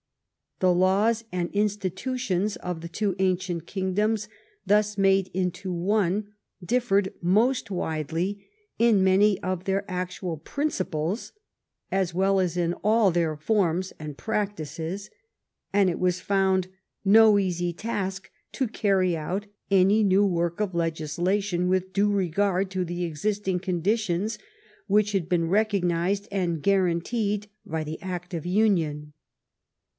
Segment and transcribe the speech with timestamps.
[0.61, 4.27] The laws and institutions of the two ancient kingdoms
[4.65, 8.47] thus made into one diflfered most widely
[8.79, 11.33] in many of their actual principles
[11.91, 15.09] as well as in all their forms and practices,
[15.71, 16.67] and it was found
[17.05, 22.83] no easy task to carry out any new work of legislation with due regard to
[22.85, 24.39] the existing condi tions
[24.87, 29.13] which had been recognized and guaranteed by the act of union.